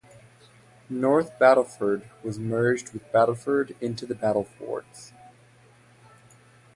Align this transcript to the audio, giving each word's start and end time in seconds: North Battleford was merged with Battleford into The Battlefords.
North 0.89 1.37
Battleford 1.37 2.09
was 2.23 2.39
merged 2.39 2.91
with 2.91 3.11
Battleford 3.11 3.75
into 3.79 4.07
The 4.07 4.15
Battlefords. 4.15 5.11